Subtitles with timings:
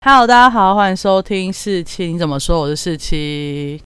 [0.00, 2.06] Hello，大家好，欢迎收听四七。
[2.06, 2.60] 你怎么说？
[2.60, 3.82] 我是四七。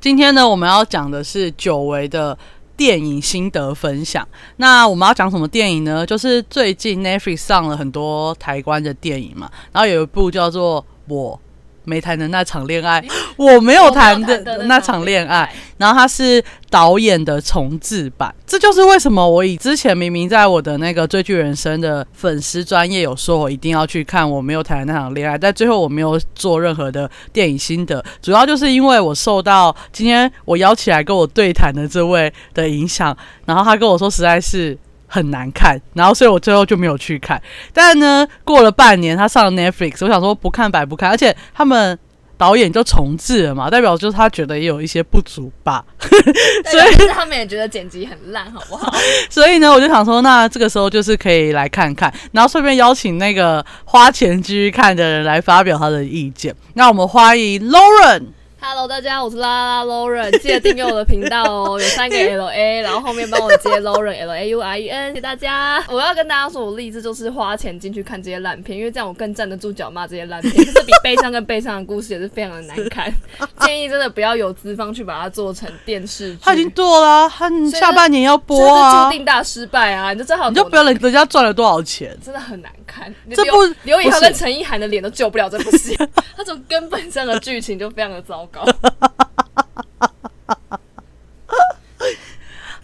[0.00, 2.36] 今天呢，我们要讲的是久违的
[2.76, 4.26] 电影心得分享。
[4.56, 6.04] 那我们要讲什么电影呢？
[6.04, 11.36] 就是最近 Netflix 上了很多台湾的电影嘛，然后有一部叫做《我》。
[11.84, 13.04] 没谈的那场恋爱，
[13.36, 15.52] 我没有谈的那场恋爱。
[15.78, 34.78] 然后它是导演的重制版，这就是为什么我以之前明明在我的那个追剧人生的粉丝专业有说，我一定要去看我没有谈的那场恋爱，但最后我没有做任何的电影心得，主要就是因为我受到今天我邀起来跟我对谈的这位的影响，然后他跟我说实在是。
[35.12, 37.40] 很难看，然后所以我最后就没有去看。
[37.74, 41.10] 但呢，过了半年，他上了 Netflix，我想说不看白不看。
[41.10, 41.98] 而且他们
[42.38, 45.84] 导演就重置了嘛，代表就是他觉得也有一些不足吧。
[46.00, 48.90] 所以他们也觉得剪辑很烂，好不好？
[49.28, 56.56] 所以呢，我就想说，那这个时候就是可以来看看，然后顺便邀请那个花钱继续看的人来发表他的意见。
[56.72, 58.28] 那我们欢迎 Lauren。
[58.64, 61.80] Hello，大家，我是啦啦 Lauren，记得订阅我的频道哦。
[61.80, 65.84] 有三个 L A，然后后面帮我接 Lauren L A U I E N，谢谢大家。
[65.88, 70.52] 我要跟大家说，我励志就是花钱进去看这些烂片，因为这样我更站得住脚骂这些烂片。
[70.54, 73.12] 可是比悲伤跟悲伤的故事也是非常的难看，
[73.66, 76.38] 建议真的不要有资方去把它做成电视剧。
[76.40, 80.12] 他已经做了，他下半年要播啊，注定大失败啊！
[80.12, 83.12] 你就正好，你就不要人人家赚了多少钱，真的很难看。
[83.34, 85.96] 这部刘以豪跟陈意涵的脸都救不了这部戏，
[86.36, 88.51] 他从根本上的剧情就非常的糟糕。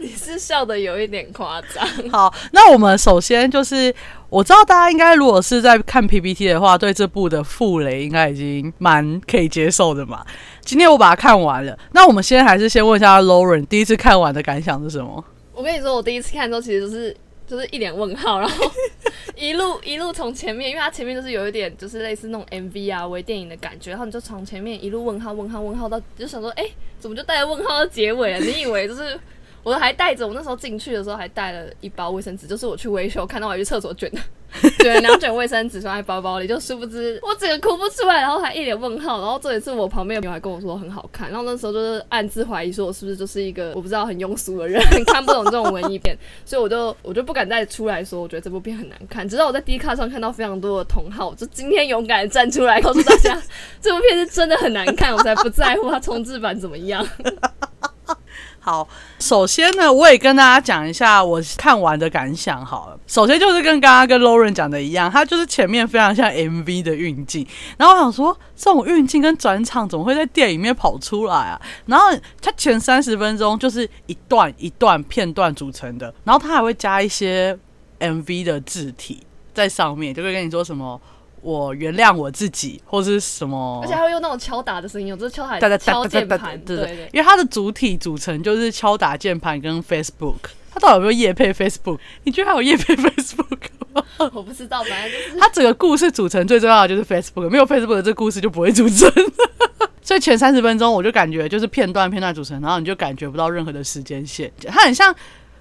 [0.00, 1.84] 你是笑的有一点夸张。
[2.10, 3.92] 好，那我们首先就是，
[4.28, 10.24] 我知道大家应该如果是在看 PPT 的话，对这部的傅雷应该已经蛮可以接受的嘛。
[10.60, 15.24] 今天我把它看完了，那我们先还是先问一下 Lauren，第一次看完的感想是什么？
[15.52, 17.16] 我跟你说，我第一次看的时候，其实就是。
[17.48, 18.70] 就是一脸问号，然后
[19.34, 26.68] 一路一路从前面，因为他前面就是有一点就是类似那种 MV 啊微电影的感觉，然后你就从前面一路问号问号问号到，就想说，哎，
[27.00, 28.38] 怎么就带着问号到结尾了？
[28.38, 29.18] 你以为就是？
[29.64, 34.20] 我还带着，我那时候进去的时候还带了一包卫生纸，就是我去维修看到我去厕所卷的，
[34.78, 39.20] 卷两卷卫生纸装在包包里，就殊不知我整个哭不出来，然后还一脸问号。
[39.20, 49.28] 然后这一次我旁边的朋友还跟我说很好看，然后那时候就是暗自怀疑说我是不是就是一个我不知道很庸俗的人， 看不懂这种文艺片，所以我就我就不敢再出来说我觉得这部片很难看。
[49.28, 53.40] 直到我在 D 卡上看到非常多的同好，就今天勇敢站出来告诉大家
[53.82, 57.06] 这部片是真的很难看，我才不在乎它重置版怎么样。
[58.68, 58.86] 好，
[59.18, 62.62] 首先呢，我也跟大家讲一下我看完的感想。
[62.62, 67.46] 好了，首先就是跟刚刚跟 Lauren 讲的一样，它就是前面非常像 MV 的运镜，
[67.78, 71.58] 然后我想说，这种运镜跟转场怎么会在电影里面跑出来啊？
[71.86, 77.58] 然后它前三十分钟就是一段一段片段组成的，然后它还会加一些
[78.00, 79.22] MV 的字体
[79.54, 81.00] 在上面，就会跟你说什么。
[81.42, 90.36] 我原谅我自己，或者是什么，而且还会用那种敲打的声音，有这敲打敲键盘，对对对，因为它的主体组成就是敲打键盘跟 Facebook，
[90.72, 91.98] 它到底有没有夜配 Facebook？
[92.24, 93.58] 你觉得还有夜配 Facebook
[93.92, 94.04] 吗？
[94.32, 99.10] 我不知道，反正就是它整个故事组成最重要的就是 Facebook，没有 Facebook 这故事就不会组成。
[100.02, 105.14] 所以前三十分钟我就感觉就是片段片段组成，然后你就感觉不到任何的时间线，它很像。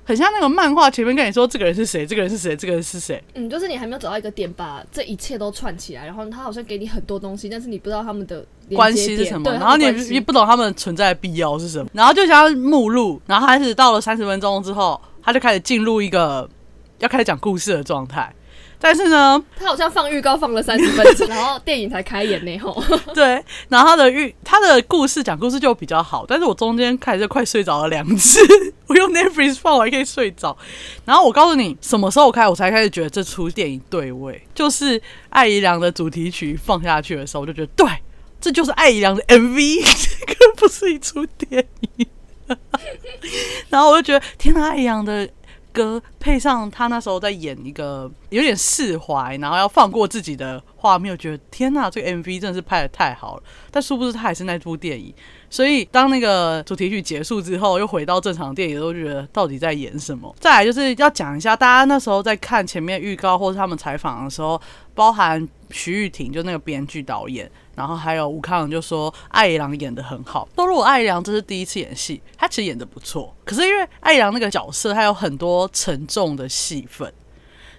[0.07, 3.21] 很像那个漫画前面跟你说这个人是谁，这个人是谁，这个人是谁。
[3.33, 16.49] 嗯，就是你还没有找到一个点，把这一切都串起来，然后他好像给你很多东西，但是你不知道他们的关系是什么，然后你你不懂他们存在的必要是什么，然后就像目录，然后开始到了三十分钟之后，他就开始进入一个
[16.99, 18.33] 要开始讲故事的状态。
[18.79, 22.57] 但是呢，他好像放预告放了三十分钟，然后电影才开演呢。
[22.59, 22.83] 吼，
[23.13, 28.39] 对，然后他的预他的故事讲故事就比较好，但是我中间开始快睡着了两次，
[28.87, 30.55] 我用 Netflix 放我还可以睡着。
[31.05, 37.87] 然后我告诉你，什么时候开我才开始觉得这出电影对味，就是艾怡良的主题曲放下去的时候，我就觉得对，
[38.39, 41.65] 这就是艾怡良的 MV，这个不是一出电
[41.97, 42.07] 影。
[43.69, 45.27] 然后我就觉得，天哪，艾怡良的。
[45.77, 53.43] 歌配上他那时候在演一个有点释怀，然后要放过自己的画面，我觉得天呐，这个 MV 真的是拍的太好了。
[53.69, 55.13] 但殊不知他还是那部电影，
[55.49, 60.35] 所以当那个主题曲结束之后，又回到正常电影，都觉得到底在演什么？
[60.39, 64.59] 再来就是要讲一下，大家那时候在看前面预告或者他们采访的时候，
[64.95, 67.49] 包含徐玉婷就那个编剧导演。
[67.75, 70.49] 然后还有吴康就说艾怡良演的很好。
[70.55, 73.35] 都如果艾怡良这是第一次演戏，他其实演的不错。
[73.45, 77.13] 可是因为艾怡良那个角色，他有很多沉重的戏份，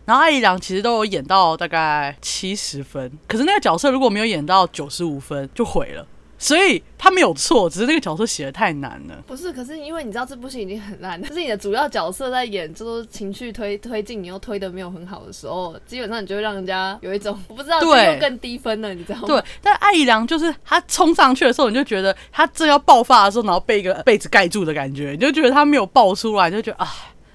[0.05, 3.11] 然后艾怡良其实都有演到大概七十分。
[3.27, 6.07] 可是那个角色如果没有演到九十五分就毁了，
[6.39, 9.23] 所以他没有错，只是那个角色写的太难了。
[9.27, 19.27] 不是，可是因为你知道这部戏已经很烂了，就是你的主要角色在演，就是情绪推推进，你又推的没有很好的时候，基本上你就会让人家有一种我不知道，又更低分了，你知道吗？
[19.27, 26.89] 对，但艾怡良就是他冲上去的时候，你就觉得他正要爆发的时候，然后被一个被子盖住的感觉，你就觉得他没有爆出来，你就觉得啊，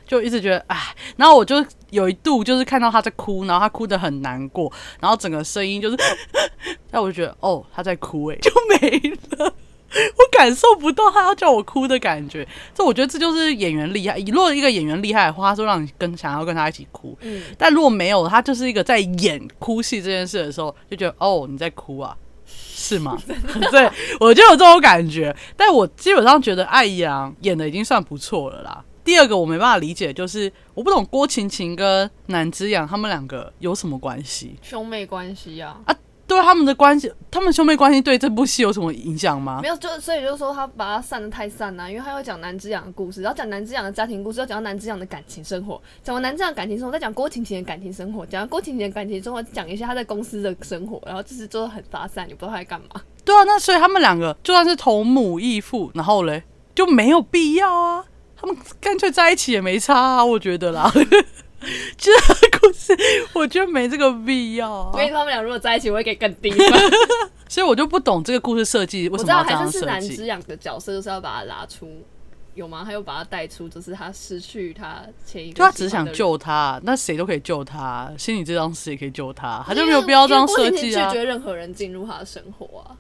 [0.06, 0.78] 就一直觉得哎，
[1.18, 5.98] 然后我就有一度就是看到他在哭，然后他哭得很难过，然后整个声音就是，
[6.92, 9.00] 那我就觉得哦他在哭哎、就没
[9.38, 9.54] 了。
[9.96, 14.18] 我感受不到他要叫我哭的感觉，这我觉得这就是演员厉害。
[14.22, 22.18] 如果一个演员厉害的话，他说让你跟想要跟他一起哭，嗯，但如果没有，他就是一个在演哭戏这件事的时候，就觉得哦你在哭啊，
[22.48, 23.16] 是吗？
[23.70, 23.88] 对，
[24.20, 25.36] 我就有这种感觉。
[25.56, 28.84] 但我基本上觉得艾阳演的已经算不错了啦。
[29.04, 34.56] 第二个我没办法理解，就是我不懂郭晴晴跟南之阳他们两个有什么关系？
[34.62, 35.96] 兄妹关系啊，啊
[36.26, 39.68] 对他们的关系，他们兄妹关系对这部戏有什么影响吗没？
[39.68, 53.02] 有，就所以就是说他把它散的太散了、因为他要讲南之阳的故事，然后讲南之阳的家庭故事，要讲到南之阳的感情生活，讲完南之阳的感情生活，再讲郭晴晴的感情生活，讲完郭晴晴的感情生活，讲一下他在公司的生活，然后就是做的很发散，你不知道他在干嘛。
[53.26, 60.92] 对啊，那所以他们两个就算是同母异父，然后嘞就没有必要啊，他们干脆在一起也没差啊，我觉得啦。
[61.98, 62.94] 这个故事
[63.32, 66.68] 我觉得没这个必要、啊我，跟你说，他们俩如果在一起，我会给更低分。
[67.48, 70.08] 所以我就不懂这个故事设计为我知道，什么要这还是是样设计。
[70.08, 71.88] 南之养的角色，就是要把他拉出。
[72.56, 72.84] 有吗？
[72.86, 76.12] 他又把他带出，就是他失去他前一个，就他只想。
[76.14, 81.18] 救他，那谁都可以救他，心理治疗师也可以救他，他就没有必要这样设计啊拒。
[81.18, 82.94] 绝任何人进入他的生活啊，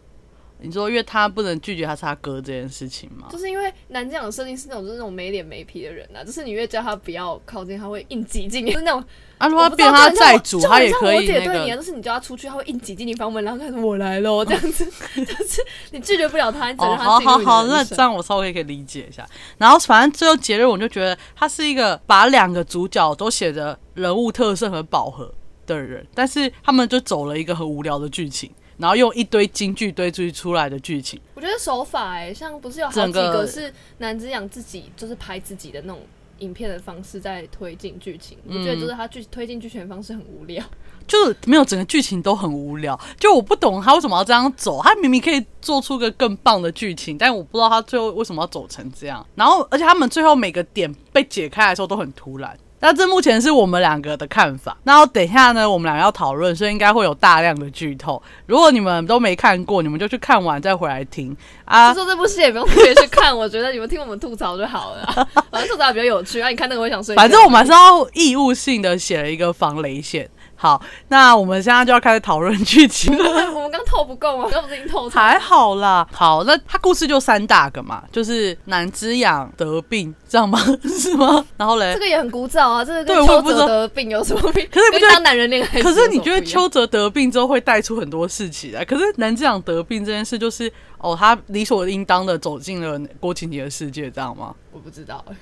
[0.63, 3.38] 你说，因为他不能拒绝他是他哥这件事情吗就？
[3.38, 9.04] 是因为南这样的设定是那种就是那种没脸没皮的人啊，就是你越叫他不要靠近，他会硬挤进你，就是那种
[9.38, 14.86] 啊，如果他变他债主，他也可以那我姐对你啊，就是你叫他出去，他会硬挤进你房门，然后开始我来了这样子，
[15.25, 15.62] 就是
[15.92, 19.27] 你拒绝不了他，你只能他进入你的好好好，那这样我稍微可以理解一下。
[19.57, 25.30] 然后反正最后结论，我就觉得他是一个把两个主角都写的人物特色很饱和
[25.68, 28.50] 的人，但是他们就走了一个很无聊的剧情，
[28.84, 31.18] 然后用一堆金句堆砌出来的剧情。
[31.36, 36.02] 我觉得手法哎、像不是有好几个是男子养自己就是拍自己的那种
[36.40, 40.62] 影片的方式在推进剧情，我觉得就是他剧推进剧情的方式很无聊。
[41.08, 49.26] 就是没有整个剧情都很无聊，就我不懂他为什么要这样走，他明明可以做出个更棒的剧情，但我不知道他最后为什么要走成这样。
[49.36, 52.58] 然后，而且他们最后每个点被解开的时候都很突然。
[52.84, 54.76] 那这目前是我们两个的看法。
[54.84, 58.22] 然后等一下呢，我们两个要讨论，所以应该会有大量的剧透。
[58.46, 61.34] 如果你们都没看过，你们就去看完再回来听
[61.64, 62.02] 啊就。
[62.02, 66.42] 说这部戏也不用特别去看， 我觉得你们听我们吐槽就好了啊， 反正吐槽比较有趣。
[66.42, 67.16] 啊，你看那个我会想睡。
[67.16, 70.30] 反正我们还是要义务性的写了一个防雷线。
[70.63, 73.25] 好，那我们现在就要开始讨论剧情了。
[73.54, 74.48] 我们刚透不够吗？
[74.50, 80.57] 刚不是已经透还好啦，好，那他故事就三大个嘛，就是男之养得病，这样吗？
[80.88, 81.45] 是吗？
[81.57, 84.65] 然后嘞这，个也很古早啊，这个跟邱对我也不知道泽得病有什么病？
[84.71, 85.92] 可是你不觉当男人恋爱可？
[85.94, 88.86] 是你觉得邱泽得病之后会带出很多事情来？
[88.86, 94.56] 可是男之养得病这件事，就是哦，他理所应当的走进了郭晴晴的世界，这样吗？
[94.71, 95.36] 我不知道、欸，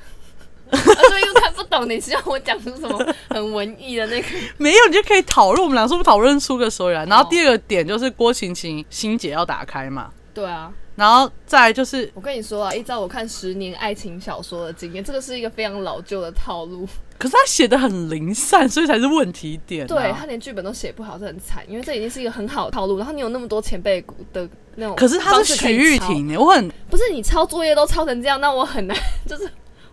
[0.72, 1.90] 所以又看不懂。
[1.90, 4.28] 你希望我讲出什么很文艺的那个？
[4.58, 7.08] 没有，你就可以讨论，我们俩是不是讨论出个所以然？
[7.08, 16.88] 然后第二个点就是郭晴晴心结要打开嘛，对啊，然后再来就是我跟你说啊，依照我看十年爱情小说的经验，这个是一个非常老旧的套路。
[17.18, 19.88] 可是他写的很零散，所以才是问题点、啊。
[19.88, 21.64] 对他连剧本都写不好，这很惨。
[21.68, 28.98] 因为这已经是一个很好的套路，然后你有那么多前辈的那种，可是他是徐玉，婷我很不是你抄作业都抄成这样，那我很难，
[29.30, 29.48] 就是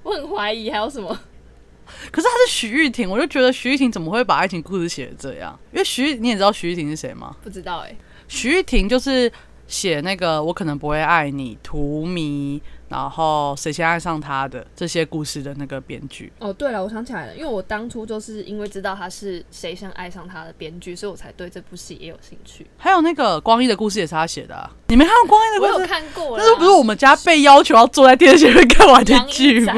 [0.09, 1.09] 我很怀疑还有什么。
[2.11, 5.59] 可是他是徐玉婷，我就觉得徐玉婷怎么会把爱情故事写的这样？
[5.73, 7.37] 因为徐你也知道徐玉婷是谁吗？
[7.43, 7.95] 不知道哎、
[8.29, 9.31] 徐玉婷就是
[9.67, 16.33] 写那个我可能不会爱你、荼蘼，然后谁先爱上他的这些故事的那个编剧。
[16.38, 22.66] 哦，对了，我想起来了，因为我当初就是因为知道他是谁先爱上他的编剧，所以我才对这部戏也有兴趣。
[22.76, 25.73] 还有那个光一的故事也是他写的、啊，你没看过光一的故事？
[25.75, 29.75] 我有看过啦，那是不是我们家被要求要坐在电视前面看完的剧吗？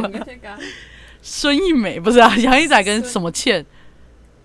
[1.23, 3.65] 孙艺美不是啊，杨一仔跟什么倩，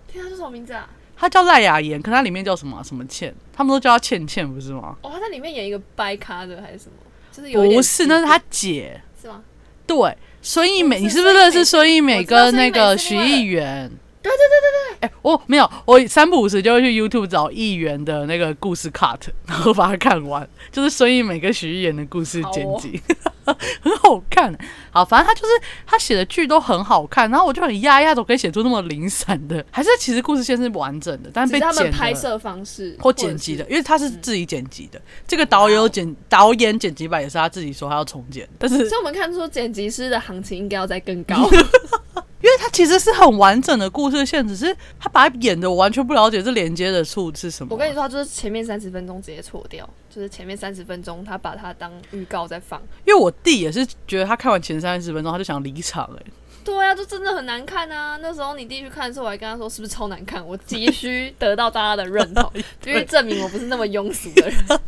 [0.06, 0.88] 天啊，叫什么名字啊？
[1.16, 4.94] 他叫赖雅妍，可他里面叫什么什么倩，他们都叫他倩倩，不是吗？
[5.00, 6.92] 哦，他在里面演一个掰咖的还是什么？
[7.36, 9.00] 就是有不是，那是他姐。
[9.20, 9.42] 是吗？
[9.86, 13.90] 对，孙艺美，你是不是认识孙艺美跟那个徐艺媛？
[14.22, 23.00] 对对对对对，哎、我没有，我三不五时就会去 YouTube 找艺媛的那个故事 cut，然后把它看完，就是孙艺美跟徐艺媛的故事剪辑。
[23.80, 24.56] 很好看。
[24.90, 25.52] 好，反正他就是
[25.86, 29.64] 他写的剧都很好看，然后我就很压抑，他怎么可以写出那么零散的？
[29.70, 35.00] 还是其实故事线是完整的，但是被他们拍摄方式或剪辑的，因为他是自己剪辑的。
[35.26, 41.48] 这个导演有剪导演剪辑版也是他自己说他要重剪，但是是，所以我们看出剪辑师的行情应该要再更高。
[42.42, 47.74] 因为他其实是很完整的故事线，只是他把它演的我完全不了解这连接的处是什么。
[47.74, 52.80] 我跟你说，他就是前面三十分钟直接错掉，就是前面三十分钟他把它当预告在放。
[53.06, 56.22] 因为我弟也是觉得他看完前三十分钟他就想离场哎、
[56.62, 58.18] 对啊，就真的很难看啊！
[58.20, 60.46] 那时候你弟去看的时候，我还跟他说是不是超难看？
[60.46, 62.52] 我急需得到大家的认同，
[62.84, 64.56] 因为证明我不是那么庸俗的人。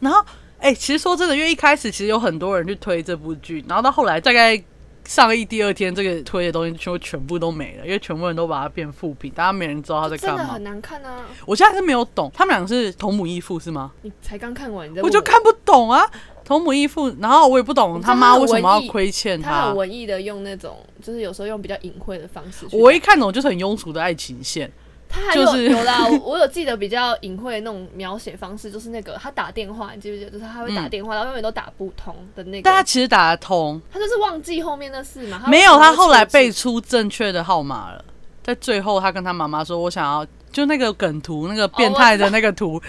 [0.00, 0.24] 然后
[0.58, 4.62] 哎、其实说真的，因为一开始其实有很多人去推这部剧，然后到后来大概
[5.06, 10.66] 上映第二天，这个推的东西就全部都没了，因为全部人都把它变副品，大家没人知道他在干嘛真的很。
[10.66, 11.24] 难看啊！
[11.46, 13.92] 我现在是没有懂，他们俩是同母异父是吗？
[14.02, 16.04] 你才刚看完，我就看不懂啊，
[16.44, 22.66] 同母异父，然后我也不懂他妈为什么要亏欠他他很文艺的用那种，就是有时候用比较隐晦的方式。
[22.72, 24.70] 我一看懂就是很庸俗的爱情线，
[25.16, 30.30] 他还有、就是有啦，我我有记得比较隐晦的那种描写方式，就是那个他打电话，你记不记得？
[30.30, 32.62] 就是他会打电话，然后永远都打不通的那个。
[32.62, 35.40] 但他其实打得通，他就是忘记后面的事嘛。
[35.42, 38.04] 他没有，他后来背出正确的号码了，
[38.42, 42.80] 在最后他跟他妈妈说：“我想要就那个梗图，那个变态的那个图、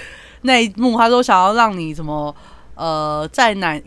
[0.42, 2.36] 那一幕，他说想要让你什么
[2.76, 3.82] 呃，在奶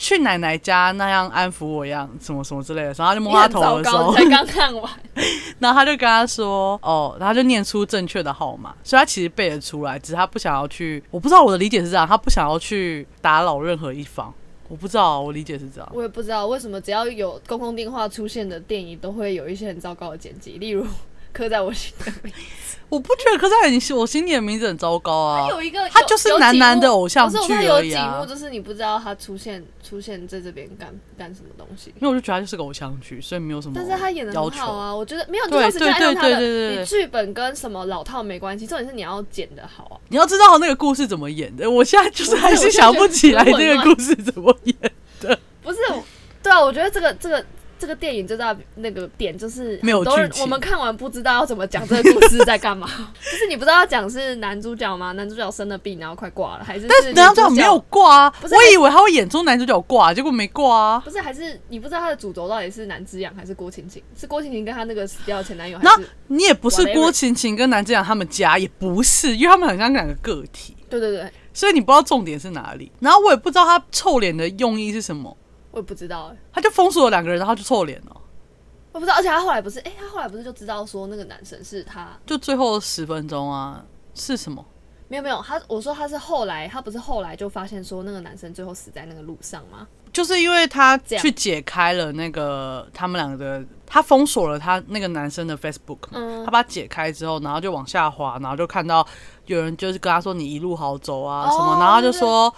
[0.00, 4.90] 去奶奶家那样安抚我一样，什么什么之类的。”然后他就摸他头的时候， 才刚看完。
[5.58, 11.02] 然后他就跟他说：“哦，然后他就念出正确的号码，所以他其实背得出来，只是他不想要去。
[11.10, 14.32] 我不知道我的理解是这样，他不想要去打扰任何一方。
[14.68, 15.90] 我不知道，我理解是这样。
[15.92, 20.86] 我也不知道为什么，只要有公共电话出现的电影，都会有一些很糟糕的剪辑，例如
[21.38, 22.76] 刻在我心的名字。
[22.88, 25.42] 我不觉得，刻在你心我心里的名字很糟糕啊。
[25.42, 31.92] 他有一个，他就是男男的偶像剧说有几幕，就是你不知道他出现出现在这边干干什么东西。
[32.00, 33.74] 因为我就觉得他就是个偶像剧，所以没有什么。
[33.76, 40.00] 但是他演的很好啊，我觉得没有，就对对他的，对对对对你剧本跟什么老套没关系，重点是你要剪的好啊。
[40.08, 41.70] 你要知道那个故事怎么演的。
[41.70, 44.74] 我现在就是还是想不起来我就觉得那个故事怎么演
[45.20, 45.38] 的。
[45.62, 45.78] 不是，
[46.42, 47.44] 对啊，我觉得这个这个
[47.78, 50.00] 这个电影最大的那个点就是没有
[50.40, 52.88] 我们看完不知道要怎么讲这个故事在干嘛，
[53.22, 55.12] 就是你不知道要讲是男主角吗？
[55.12, 61.00] 男主角生了病然后快挂了，还是但是女男主角没有挂啊，我以为他会演出男主角挂，结果没挂啊。
[61.04, 64.02] 不是，还是你不知道他的主轴到底是南之阳还是郭晴晴？
[64.18, 66.08] 是郭晴晴跟她那个死掉的前男友，还那是？
[66.28, 72.90] 你也不是郭晴晴跟南之阳他们家，也不是，因为他们很像两个个体，对对对，所以你不知道重点是哪里。
[73.00, 75.36] 然后我也不知道他臭脸的用意是什么，
[75.78, 78.16] 我也不知道哎、他就封锁了两个人，然后就臭脸了。
[78.90, 82.18] 我不知道，而且他后来不是，哎、他后来不是就知道说那个男生是他？
[82.26, 84.64] 就最后十分钟啊，是什么？
[85.06, 89.86] 没有没有，他我说他是后来，他不是后来就发现说那个男生最后死在那个路上吗？
[90.12, 99.06] 就是因为他去解开了那个他们两个的，他封锁了他那个男生的 Facebook 嘛，嗯他把它解开之后，然后就往下滑，然后就看到
[99.46, 102.52] 有人就是跟他说你一路好走啊哦什么，然后他就说。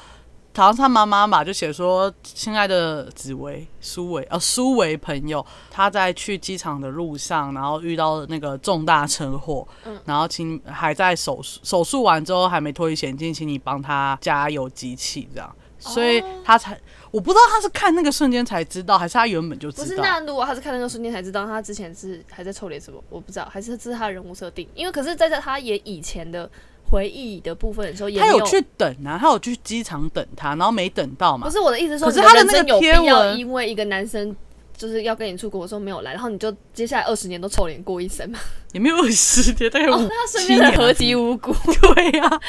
[0.61, 15.51] 好像是他妈妈嘛，就写说：“亲爱的紫薇、苏维，呃，苏维朋友，他在去机场的路上，然后遇到了那个重大车祸，嗯然后请还在手术，手术完之后还没脱离险境，请你帮他加油机器这样。
[15.79, 16.79] 所以他才，
[17.11, 19.97] 我不知道他是看那个瞬间才知道，还是他原本就知道不是。
[19.97, 24.69] 那如果他是看那个瞬间才知道，他之前是还在臭脸什么，我不知道，还是这是他的人物设定？
[24.75, 26.51] 因为可是在这他演以前的
[26.91, 31.53] 回忆的部分的时候，也没他有去等啊，他有去机场等他，然后没等到嘛不。
[31.53, 34.35] 是我的意思是说，可是他的那个你人生有贴必要文因为一个男生
[34.77, 38.39] 就是要跟你出国的时候没有来，然后你就接下来二十年都臭脸过一生嘛？
[38.73, 41.55] 也没有二十年，大概五、哦，他身边的何其无辜，
[41.95, 42.41] 对呀、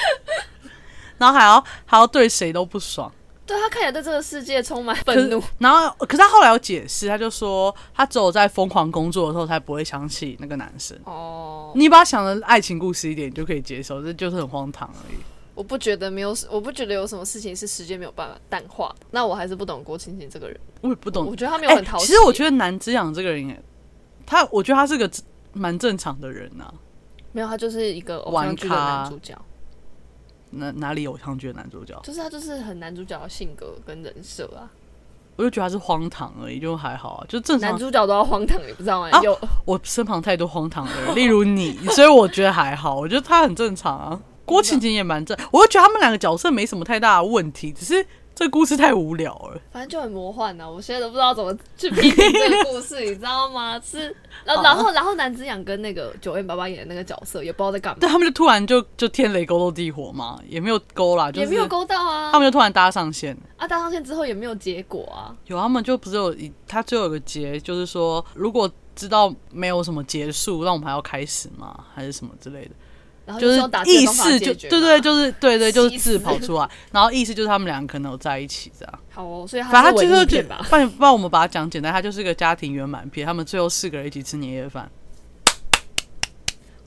[1.18, 3.12] 然后还要还要对谁都不爽。
[3.52, 10.98] 对他看起来对这个世界充满愤怒。，然后可是他后来有解释，他就说他只有在疯狂工作的时候才不会想起那个男生。
[11.04, 15.18] 哦，你把他想的爱情故事一点，你就可以接受，这就是很荒唐而已。
[15.54, 18.96] 我不觉得没有，我不觉得有什么事情是时间没有办法淡化。
[19.12, 22.06] 那我还是不懂郭青青这个人，我也不懂我觉得他没有很讨喜。
[22.06, 23.62] 欸其实我觉得南之养这个人也，
[24.26, 25.10] 他我觉得他是个
[25.54, 26.74] 蛮正常的人呐、
[27.34, 29.38] 没有，他就是一个偶像剧的男主角，
[30.52, 32.00] 哪哪里有偶像剧的男主角？
[32.04, 34.70] 就是他就是很男主角的性格跟人设啊。
[35.38, 37.72] 我就觉得他是荒唐而已，就还好啊，就正常。
[37.72, 39.10] 男主角都要荒唐，你不知道吗？
[39.12, 42.96] 啊有我身旁太多荒唐的人，例如你，所以我觉得还好。
[42.96, 44.22] 我觉得他很正常啊。
[44.44, 48.06] 郭晴晴也蛮正，我就觉得他们两个角色没什么太大的问题，只是
[48.42, 49.62] 这故事太无聊了。
[49.72, 53.80] 反正就很魔幻呐、我现在都不知道怎么去批评这个故事， 你知道吗？
[53.80, 62.40] 是，然后然后然后南子养跟那个九 N 爸爸演的那个角色也不知道在干嘛，对他们就突然就就天雷勾动地火嘛，也没有勾啦，就是也没有勾到啊他。
[62.40, 63.38] 们就突然搭上线。
[63.58, 65.36] 啊，搭上线之后也没有结果啊。
[65.46, 71.86] 有他们就不是有一，他最后有个结，就是说如果知道没有什么结束，那我们还要开始吗？
[71.94, 72.72] 还是什么之类的？
[73.26, 79.00] 然后就是意方法识就对对，就是对对， 就是字跑出来，然后意思就是他们两个可能有在一起这样。
[79.12, 80.66] 好哦，所以反正他就是最后就文艺片吧？
[80.70, 84.90] 不然不然我们把它讲简单，他就是个家庭圆满片，他们最后四个人一起吃年夜饭。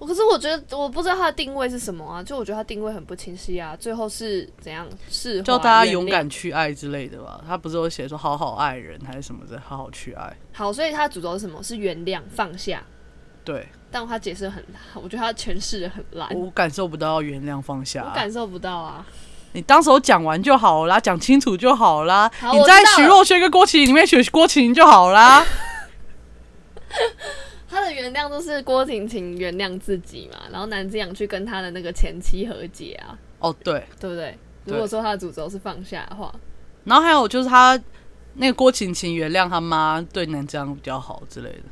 [0.01, 3.75] 我可是我觉得我不知道它的定位是什么啊，就我觉得它定位很不清晰啊。
[3.75, 7.43] 最后是怎样释怀叫大家勇敢去爱之类的吧。
[7.47, 10.37] 他不是有写说好好爱人还是什么的，好好去爱。
[10.53, 11.63] 好，所以它的主轴是什么？
[11.63, 12.83] 是原谅放下。
[13.45, 14.61] 对但他解释得很，
[14.95, 19.07] 我觉得他诠释的很烂，我感受不到要原谅放下、我感受不到啊。
[19.53, 22.29] 你当时候讲完就好啦，讲清楚就好啦。
[22.41, 25.47] 好你在徐若瑄跟郭麒麟里面选郭麒麟就好啦。
[27.71, 34.37] 他的原谅都是郭婷婷原谅自己嘛，然后南之阳去跟他的那个前妻和解啊，哦，对，对不对？
[34.65, 36.35] 如果说他的主轴是放下的话，
[36.83, 37.81] 然后还有就是他
[38.35, 41.63] 那个郭晴晴原谅他妈对南江比较好之类的。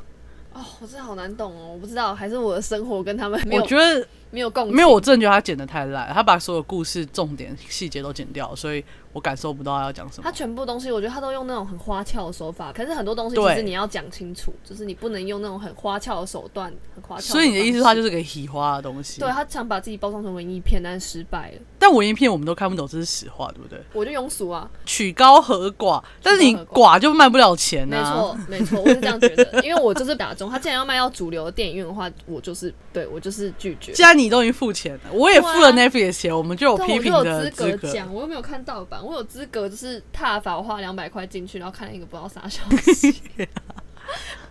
[0.55, 10.33] 哦，我真的好难懂哦，我不知道，还是我的生活跟他们没有我觉得没有共情没有，我真的觉得他剪的太烂，他把所有故事重点细节都剪掉，所以我感受不到他要讲什么他。
[10.33, 17.23] 全部东西，我觉得他都用那种很花俏的手法，可是很多东西其实你要讲清楚，就是你不能用那种很花俏的手段，很花俏。
[17.23, 19.21] 所以你的意思，他就是是个喜花的东西？
[19.21, 19.31] 对。
[19.31, 21.61] 他想把自己包装成文艺片，但是失败了。
[21.79, 23.79] 但文艺片我们都看不懂，这是实话，对不对？
[23.93, 28.13] 我就庸俗啊，曲高和寡，但是你寡就卖不了钱没啊。
[28.13, 33.93] 错，没错，我是这样觉得，因为我就是打中，他既然要卖到主流的电影院的话，我就是对我就是拒绝。
[33.95, 37.93] 既然你都已经付钱了，我也付了 Netflix 钱，我们就有，批评的资格。
[37.93, 42.63] 讲，我又没有看盗版，我有资格就是踏法，我花两百块进去，然后看了一个不知道啥消
[42.93, 43.15] 息。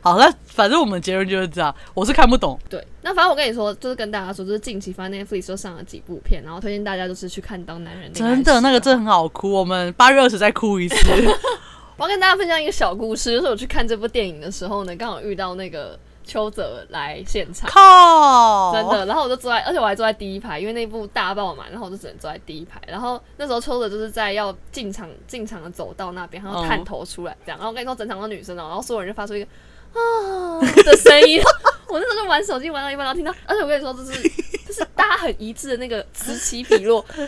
[0.01, 2.59] 好，那反正我们结论就是这样，我是看不懂。
[2.67, 9.51] 对，那反正我跟你说，就是跟大家说，就是近期反正 Netflix 就上了几部片，然后推荐大家就是去看《当男人真的，那个真的很好哭。
[9.51, 10.95] 我们八月二十再哭一次。
[11.97, 17.69] 我要跟大家分享一个小故事，就是我去看这部电影的时候呢，刚好遇到那个邱泽来现场。
[17.69, 22.81] 靠，真的，然后我就坐在，而且我还坐在第一排，因为那部大爆满，然后我就只能坐在第一排。
[22.87, 27.57] 然后那时候邱泽就是在要进场进场的走道那边，然后探头出来这样。
[27.57, 29.47] 然后我跟你说，整场都女生哦，然后所有人就发出一个
[29.93, 31.41] 啊的声音。
[31.87, 34.21] 我那时候就玩手机玩到一半，然后听到，而且我跟你说，这是
[34.65, 37.19] 就是大家很一致的那个此起彼落啊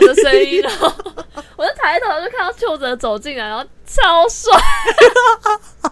[0.00, 0.62] 的声音。
[0.62, 0.90] 然后
[1.54, 4.58] 我就抬头就看到邱泽走进来，然后超帅。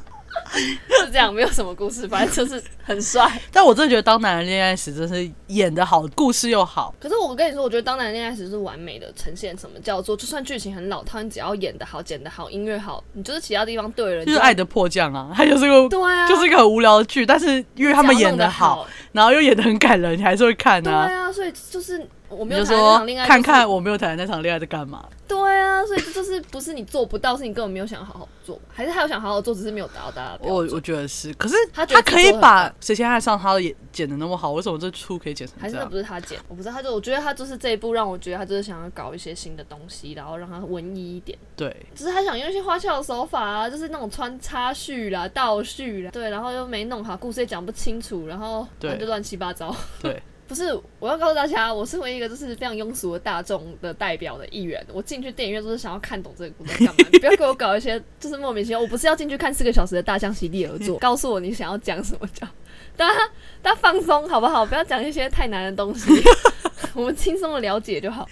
[1.05, 3.39] 是这样，没有什么故事，反正就是很帅。
[3.53, 6.95] 但我真的觉得《当男人恋爱时》真是演的好，故事又好。
[7.01, 21.11] 可是我跟你说，我觉得《当男人恋爱时》是完美的呈现什么叫做，就算剧情很老套，你只要演的好、剪的好、音乐好，你就是其他地方对了，就是《爱的迫降》啊，它就是个对啊，就是一个很无聊的剧，但是因为他们演的的好，，然后又演的很感人，你还是会看对啊。
[21.11, 25.05] 啊，所以就是我没有谈那场恋爱、看看，我没有谈那场恋爱在干嘛？
[25.27, 35.85] 对啊，所以这就是不是你做不到，是你根本没有想好好做，还是他有想好好做，只是没有达到大家的我我觉得是，可是他他可以把棒《谁先爱上他》的演剪的那么好，为什么这出可以剪成还是那？
[35.87, 41.37] 不是他剪，我不知道，他就我觉得他就是这一部让我觉得他就是想要搞一些新的东西，然后让他文艺一点。
[41.57, 49.75] 对，只是他想用一些花俏的手法啊，就是那种穿插叙啦、倒叙啦，对，然后又没弄好，故事也讲不清楚，然后对反正就乱七八糟。
[50.01, 58.81] 对， 不是，我要告诉大家，我身为一个就是非常庸俗的大众的代表的一员，我进去电影院都是想要看懂这个故事干嘛，你 不要给我搞一些就是莫名其妙。
[58.81, 62.49] 我不是要进去看四个小时的大象席地而坐， 告诉我你想要讲什么讲，
[62.97, 63.21] 大家
[63.61, 64.65] 大家放松好不好？
[64.65, 66.11] 不要讲一些太难的东西，
[66.95, 68.29] 我们轻松的了解就好。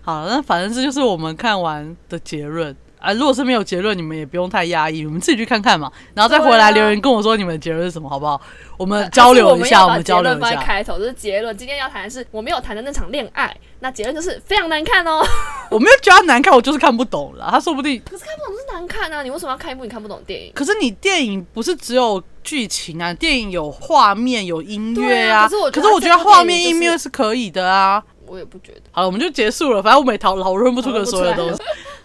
[0.00, 3.12] 好，那反正这就是我们看完的结论啊。
[3.12, 8.40] 如果是没有结论，你们也不用太压抑，你们自己去看看嘛，然后再回来留言跟我说你们的结论是什么，好不好？
[8.78, 10.56] 我们交流一下，我们交流一下。
[10.62, 11.56] 开头，就是结论。
[11.56, 15.20] 今天要谈的是我没有谈的那场恋爱，那结论就是非常难看哦。
[15.70, 17.48] 我没有觉得它难看，我就是看不懂了。
[17.50, 19.22] 他说不定，可是看不懂是难看啊！
[19.22, 20.52] 你为什么要看一部你看不懂的电影？
[20.54, 28.02] 可是你电影不是只有剧情啊，电影有画面有音乐对啊可是我觉得可是我觉得它这部画面音乐是可以的啊。
[28.26, 28.80] 我也不觉得。
[28.90, 29.82] 好了，我们就结束了。
[29.82, 31.62] 反正我们也讨讨论不出个所有的东西。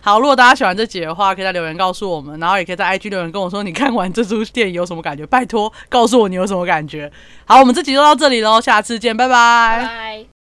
[0.07, 5.27] 好，如果大家喜欢这集的话，可以在留言告诉我们，然后也可以在 IG 留言跟我说你看完这出电影有什么感觉。
[5.27, 7.11] 拜托，告诉我你有什么感觉。
[7.43, 10.36] 好，我们这集就到这里喽，下次见，拜拜拜拜。